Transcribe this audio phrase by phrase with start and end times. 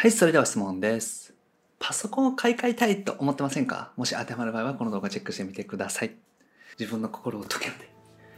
[0.00, 1.34] はい、それでは質問です。
[1.80, 3.90] パソコンを買い替えたいと思ってませんか？
[3.96, 6.12] もし当てはまる場合はこの動画チェックしてみてください。
[6.78, 7.90] 自分の心を解けて。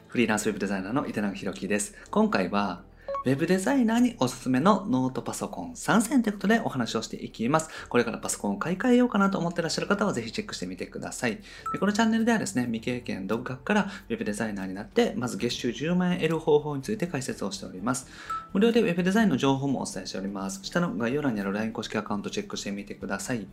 [0.09, 1.95] フリーランスウェブデザイナーの板永宏樹です。
[2.11, 2.81] 今回は、
[3.27, 7.69] ウェブデザイナーにおすすめのノートパソコン3選ということでお話をしていきます。
[7.91, 11.39] これからパソコンを買い替えようかなと思ってらっしゃる方はぜひチェックしてみてください。
[11.71, 18.07] でこのチャンネルではですね、未経験独学からウェブデザイナーになって、まず月収10万円得る方法について解説をしております。
[18.55, 20.61] 無料でウェブデザインの情報もお伝えしております。
[20.63, 23.47] 下の概要欄にある LINE 公式アカウントチェックしてみてください。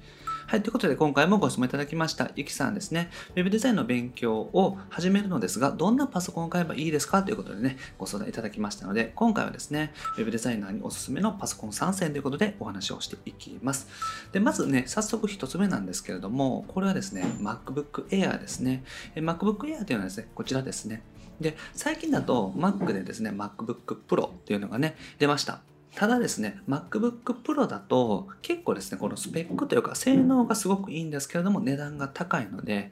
[0.47, 2.31] はい、ということで今回もご質問いただきました。
[2.37, 7.21] ゆきさんですね、ウェブデザインの勉強を始めるのですが、どんなパソコンを買えばいいですか？
[7.21, 13.87] ということでね、ご相談いただきましたので、今回はですね、ウェブデザイナーにおすすめのパソコン3選ということでお話をしていきます。
[14.31, 18.83] で、まずね、早速1つ目なんですけれども、これはですね、MacBook Air ですね。
[19.15, 21.01] MacBook Air というのはですね、こちらですね。
[21.41, 25.61] で、最近だと Mac でですね、MacBook Pro っていうのがね、出ました。
[25.95, 32.91] ただですね、MacBook Pro だと結構ですね、このスペックというか性能がすごくいいんですけれども値段が高いので、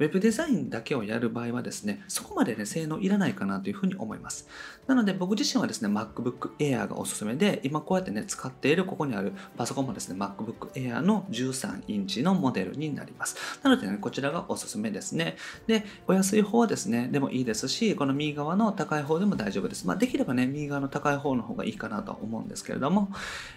[0.00, 4.48] ウェブデザインだけをやる場合はですね、そこまでね、性能いらないかなというふうに思います。
[4.86, 13.36] なので僕自身はですね、MacBook Air がおすすめで、今こうやってね、使っているここにあるパソコンもですね、MacBook Air の13インチのモデルになります。
[13.62, 15.36] なのでね、こちらがおすすめですね。
[15.66, 19.86] で、お安い方はですね、でもいいですし、この右側の高い方でも大丈夫です。
[19.86, 23.12] まあ、できればね、右側の高い方の方がいいかなとは思うんですけれども、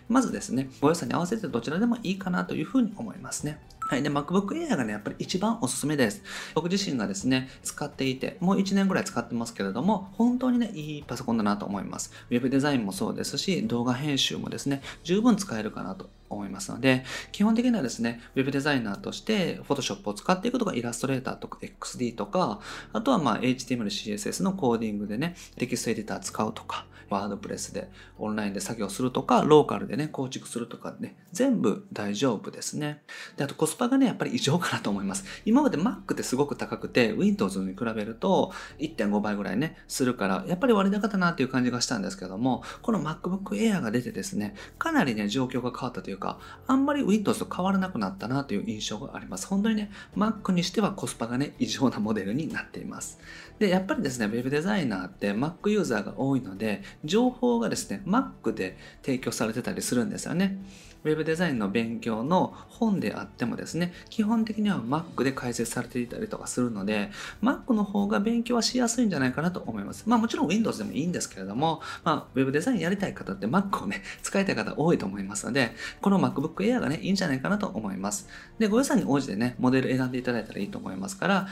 [0.09, 3.61] まずですね、ご予算に合わせてどちらでもいいかなというふうに思いますね。
[3.87, 4.03] はい。
[4.03, 6.23] で、MacBook Air がね、やっぱり一番おすすめです。
[6.55, 12.11] 僕自身がですね、使っていて、もう1年ぐらい使ってますけれども、本当にね、いいパソコンだなと思います。
[12.29, 22.61] ウェブデザインもそうですし、動画編集もですね、十分使えるかなと思いますので、基本的にはですね、ウェブデザイナーとして、Photoshop を使っていくとか、イラストレーターとか、XD とか、
[22.93, 33.01] あとはまあ HTML、CSS のコーディングでね、テキストエディター使うとか、ワードプレスでオンラインで作業するとか、ローカルでね、構築するとかね、全部大丈夫ですね。
[33.37, 35.25] で、あとコスパがね、やっぱり異常かなと思います。
[35.45, 49.47] 今まで Mac ってすごく高くて、Windows に比べると1.5倍ぐらいね、するから、やっぱり割高だなっていう感じがしたんですけども、この MacBook Air が出てですね、かなりね、状況が変わったというか、あんまり Windows と変わらなくなったなという印象があります。
[49.47, 53.19] 本当にね、Mac にしてはコスパがね、異常なモデルになっています。
[53.59, 60.57] で、やっぱりですね、Web デザイナーって Mac ユーザーが多いので、情報がですね、Mac で提供されてたりするんですよね。
[61.03, 67.11] ウェブデザインの勉強の本であってもですね、基本的には Mac で解説されていたりとかするので、
[67.41, 70.05] Mac の方が勉強はしやすいんじゃないかなと思います。
[70.07, 75.71] まあもちろん Windows でもいいんですけれども、まあウェブデザインやりたい方って Mac をね、使いたい方多いと思いますので、
[76.01, 78.29] この MacBook Air がね、いいんじゃないかなと思います。
[78.57, 81.47] で、ご予算に応じてね、モデル選んでいただいたらいいと思いますから、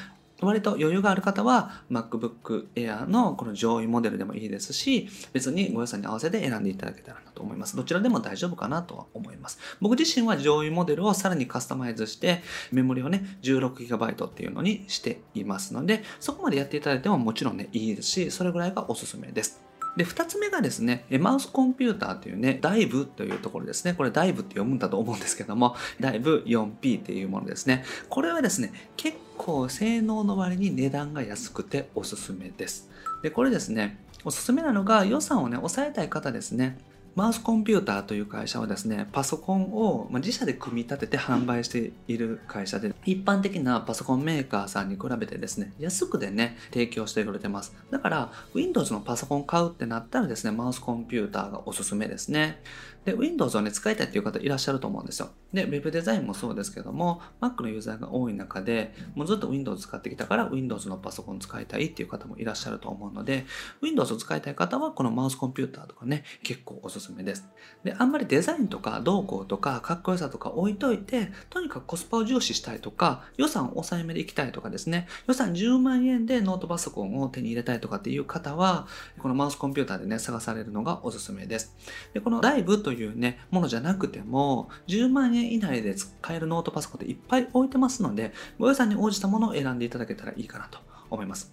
[0.47, 7.75] 割と余裕がある方は MacBook Air のこの上位モデルでもいいですし、別にご予算に合わせて選んでいただけたらなと思います。
[7.75, 9.59] どちらでも大丈夫かなとは思います。
[9.79, 12.41] 僕自身は上位モデルをさらにカスタマイズして、
[12.71, 19.70] メモリをね、16GB っていうのにしていますので、そこまでやっていただいてももちろんね、いいですし、それぐらいがおすすめです。
[19.97, 23.93] で、二つ目がですね、マウスコンピューターというね、ダイブというところですね。
[23.93, 27.83] これダイブって読むんだと思うんですけども、 ダイブ 4P っていうものですね。
[28.09, 32.89] これはですね、結構性能の割に値段が安くておすすめです。
[33.21, 36.77] で、これですね、おすすめなのが予算をね、抑えたい方ですね。
[37.13, 47.75] マウスコンピューターという会社はですね、パソコンを自社で組み立てて販売している会社で、一般的なパソコンメーカーさんに比べてですね、安くでね、提供してくれてます。
[47.89, 52.61] だから、Windows のパソコン買うってなったらですね、マウスコンピューターがおすすめですね。
[53.05, 55.29] で、Windows をね、使いたいっていう方いらっしゃると思うんですよ。
[55.51, 63.45] で、Web デザインもそうですけども、Mac のユーザーが多い中で、もうずっと Windows 使ってきたから Windows のパソコン使いたいっていう方もいらっしゃると思うので、
[63.81, 67.43] Windows を使いたい方はこのマウスコンピューターとかね、結構おすすめです。
[67.83, 78.87] で、あんまりデザインとか動向とかかっこよさとか置いといて、とにかくコスパを重視したいととか、予算抑えめでいきたいとかですね、予算10万円でノートパソコンを手に入れたいとかっていう方は、
[79.19, 81.75] このマウスコンピューターでね、探されるのがおすすめです。
[82.13, 90.79] で、このライブというね、ものじゃなくても、10万円以内で使えるノートパソコンっていっぱい置いてますので、ご予算に応じたものを選んでいただけたらいいかなと
[91.09, 91.51] 思います。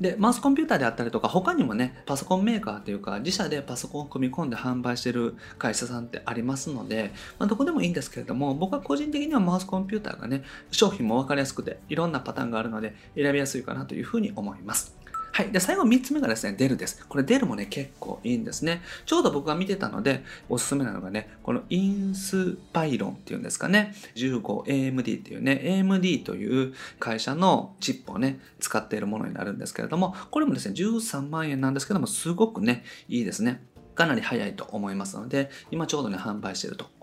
[0.00, 14.94] で、マウスコンピューターであったりとか、他にもね、パソコンメーカーというか、自社でパソコンを組み込んで販売してる会社さんってありますので、まあ、どこでもいいんですけれども、僕は個人的にはマウスコンピューターがね、商品もわかりやすくて、いろんなパターンがあるので、選びやすいかなというふうに思います。
[15.36, 15.50] はい。
[15.52, 17.06] で、最後3つ目がですね、デルです。
[17.06, 18.80] これデルもね、結構いいんですね。
[19.04, 33.62] ちょうど僕が見てたので、おすすめなのがね、このインスパイロンっていうんですかね、15AMD っていうね、AMD という会社のチップをね、使っているものになるんですけれども、これもですね、13万円なんですけども、すごくね、いいですね。
[33.94, 36.95] かなり早いと思いますので、今ちょうどね、販売していると。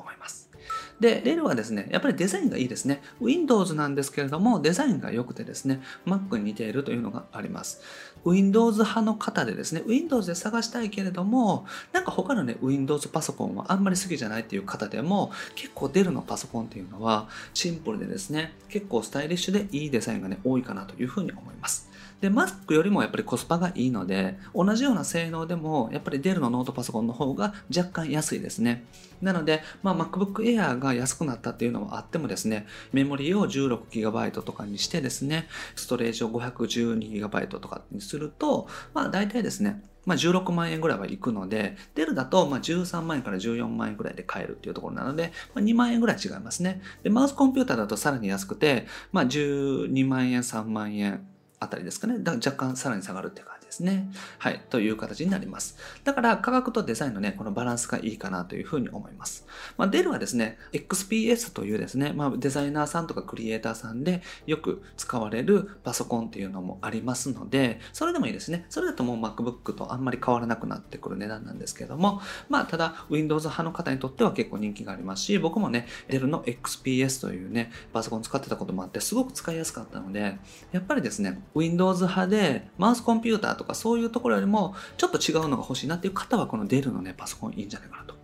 [1.03, 3.01] で、デルはですね、やっぱりデザインがいいですね。
[3.19, 7.81] Windows なんですけれども、デザインが良くてですね、Mac に似ているというのがあります。
[8.23, 21.91] Windows 派の方でですね、Windows で探したいけれども、なんか他のね、Windows パソコンはあんまり好きじゃないっていう方でも、結構デルのパソコンっていうのはシンプルでですね、結構スタイリッシュでいいデザインがね、多いかなというふうに思います。
[22.21, 28.85] で、Mac よりもやっぱりコスパがいいので、同じような性能でも、やっぱりデルのノートパソコンの方が若干安いですね。
[29.21, 46.81] なので、まあ、MacBook Air が安くなったっていうのはあってもですね、メモリーを 16GB とかにしてですね、ストレージを 512GB とかにすると、まあ大体ですね、まあ、16万円ぐらいはいくので、デルだとまあ13万円から14万円ぐらいで買えるっていうところなので、まあ、2万円ぐらい違いますね。
[47.03, 51.25] で、マウスコンピューターだとさらに安くて、まあ、12万円、3万円
[51.63, 52.19] あたりですかね。
[52.19, 54.07] だ若干さらに下がるって感ですね。
[54.37, 54.61] はい。
[54.69, 55.77] という形になります。
[56.03, 59.47] だから価格とデザインのね、このバランスがいいかなというふうに思います。
[59.77, 68.65] まあ、デルはですね、XPS というですね、まあ、デザイナーさんとかクリエイターさんでよく使われるパソコンっていうのもありますので、それでもいいですね。
[68.69, 80.37] それだともう MacBook とあんまり変わらなくなってくる値段なんですけども、まあ、ただ Windows 派の方にとっては結構人気がありますし、僕もね、デルの XPS というね、パソコン使ってたこともあって、すごく使いやすかったので、
[80.71, 88.22] やっぱりですね、Windows 派でマウスコンピューターととかそういうところよりもちょっと違うのが欲しいなっていう方はこの出るのねパソコンいいんじゃないかなと。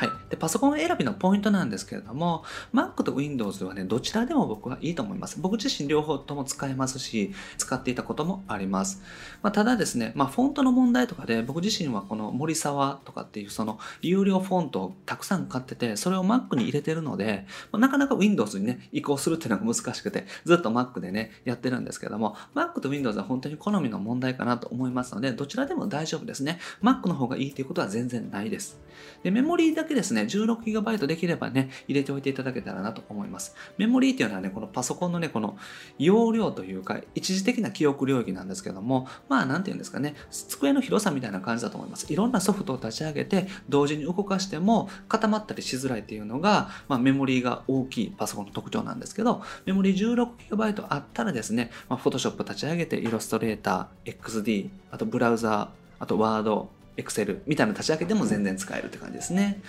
[0.00, 0.10] はい。
[0.30, 2.42] で、パソコン選びのポイントなんですけれども、
[2.72, 5.38] Mac と Windows はね、どちらでも僕はいいと思います。
[5.38, 9.02] 僕自身両方とも使えますし、使っていたこともあります。
[9.42, 26.58] まあ、ただですね、まあ、フォントの問題とかで、僕自身はこの森沢とかっていうその有料フォントをたくさん買ってて、それを Mac に入れてるので、まあ、なかなか Windows にね、移行するっていうのが難しくて、ずっと Mac でね、やってるんですけども、Mac と Windows は本当に好みの問題かなと思いますので、どちらでも大丈夫ですね。
[26.82, 28.80] Mac の方がいいということは全然ないです。
[29.22, 33.54] で、メモリーだけですね、16GB できればね、入れておいていただけたらなと思います。
[33.78, 35.56] メモリーっていうのはね、このパソコンのね、この
[35.98, 42.12] 容量というか、一時的な記憶領域なんですけども、まあ、なんて言うんですかね、机の広さみたいな感じだと思います。
[42.12, 50.16] いろんなソフトを立ち上げて、同時に動かしても固まったりしづらいっていうのが、まあ、メモリーが大きいパソコンの特徴なんですけど、メモリー
[50.50, 59.62] 16GB あったらですね、まあ、Photoshop 立ち上げて、イラストレーター、XD、あとブラウザー、あとワード、Excel みたいなの立ち上げても全然使えるって感じですね。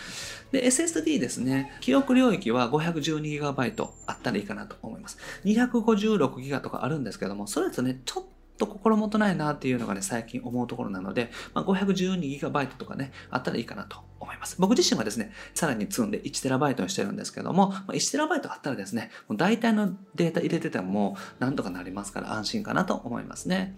[0.52, 1.78] で、SSD ですね。
[1.82, 5.18] 記憶領域は 512GB あったらいいかなと思います。
[5.46, 8.30] 256GB とかあるんですけども、それだとね、ちょっと
[8.62, 14.56] と心もとないなっていうのがね、最近思うところなので、まあ、512GB とかね、あったらいいかなと思います。
[14.60, 23.76] 僕自身はですね、さらに積んで 1TB にしてるんですけども、まあ、1TB あったらですね、もう大体のデータ入れててもなんとかなりますから安心かなと思いますね。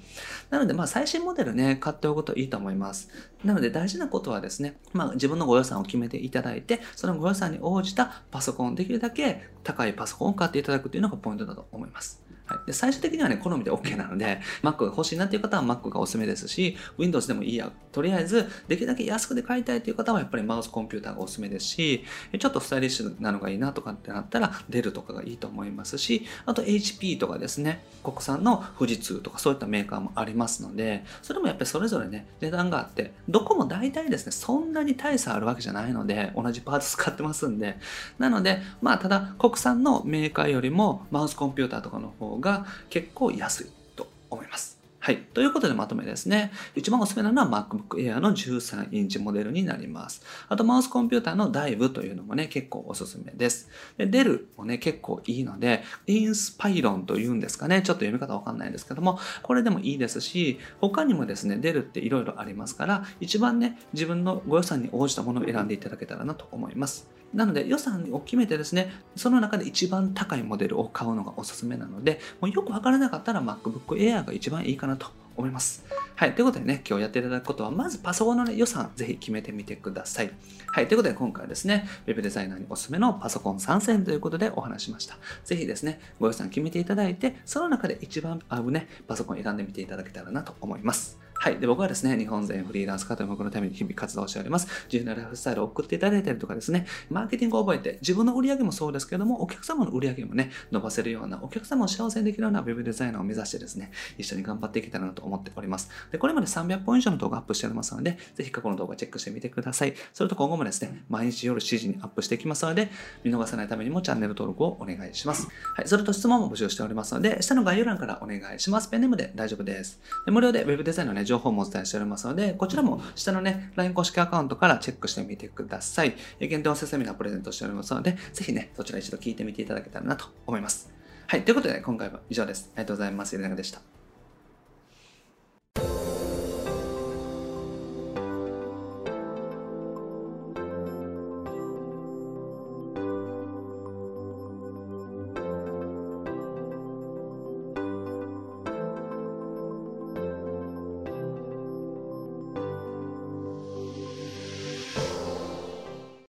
[0.49, 3.09] なので、まあ最新モデルね、買っておくといいと思います。
[3.45, 12.22] なので大事なことはですね、まあ自分のご予算を決めていただいて、そのご予算に応じたパソコン、できるだけ高いパソコンを買っていただくというのがポイントだと思います。
[12.53, 17.71] はい、で最終的にはね、好みで OK なので、Mac が欲しいなっていう方は Mac がおすすめですし、Windows でもいいや。
[17.91, 22.03] とりあえず、できるだけ安くで買いたいという方はやっぱりマウスコンピューターがおすすめですし、
[22.39, 37.77] ちょっとスタイリッシュなのがいいなとかってなったら、DER とかがいいと思いますし、あと HP とかですね、国産の富士通とかそういったメーカーもありますので、それもやっぱりそれぞれね、値段があって、どこも大体ですね、そんなに大差あるわけじゃないので、同じパーツ使ってますんで、
[38.17, 44.73] なので、まあ、ただ、国産のメーカーよりもマウスコンピューターとかの方が結構安いと思います。
[45.03, 45.17] はい。
[45.17, 46.53] ということでまとめですね。
[46.75, 50.23] 一番おすすめなのは MacBook Air の13インチモデルになります。
[50.47, 53.67] あとマウスコンピューターの DIVE というのもね、結構おすすめです。
[53.97, 57.81] で、デルもね、結構いいので、インスパイロンというんですかね。
[57.81, 67.22] ちょっと読み方わかんないんですけども、これでもいいですし、他にもですね、デルって色々ありますから、一番ね、自分のご予算に応じたものを選んでいただけたらなと思います。
[67.33, 75.83] なので予算を決めてですね、その中で一番高いモデルを買うのがおすすめなので、もうよくわからなかったら MacBook Air が一番いいかなと思います。
[76.15, 76.35] はい。
[76.35, 80.31] ということでね、今日やっていただくことは、まずパソコンの、ね、予算、ぜひ決めてみてください。
[80.67, 80.87] はい。
[80.87, 85.17] ということで、今回はですね、Web デザイナーにおすすめのパソコン参戦ということでお話しました。
[85.43, 91.22] ぜひですね、ご予算決めていただいて、その中で一番合うね、パソコン選んでみていただけたらなと思います。
[91.43, 91.59] はい。
[91.59, 94.67] で、僕はですね、日本全フリーランス化という目のために日々活動しております。
[94.85, 105.89] 自由なライフスタイルを送っていただいたりとかですね、マーケティングを覚えて、自分の売り上げもそうですけども、お客様の売り上げもね、伸ばせるような、お客様を幸せにできるような Web デザイナーを目指してですね、一緒に頑張っていけたらなと思っております。
[106.13, 109.95] で、これまで300本以上の動画アップしておりますので、ぜひ過去の動画チェックしてみてください。
[110.13, 112.89] それと今後もですね、毎日夜7時にアップしていきますので、
[113.25, 115.49] 見逃さないためにもチャンネル登録をお願いします。
[115.75, 115.89] はい。
[115.89, 118.87] それと質問も募集しておりますので、下の概要欄からお願いします。
[118.87, 119.99] ペンネームで大丈夫です。
[120.25, 126.15] で無料で Web デザインのね、情報もお伝えしておりますので、こちらも下のね、LINE 公式アカウントからチェックしてみてください。
[126.39, 130.91] え限定音声セミナープレゼントしておりますので、ぜひね、そちら一度聞いてみていただけたらなと思います。
[131.27, 132.71] はい、ということで、今回は以上です。
[132.75, 133.33] ありがとうございます。
[133.33, 133.92] ゆりながでした。